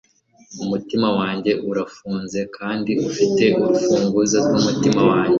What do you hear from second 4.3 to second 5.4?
rwumutima wanjye